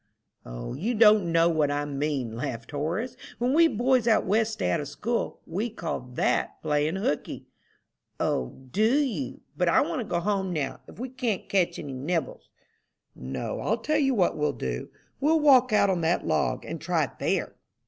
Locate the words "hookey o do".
6.95-8.97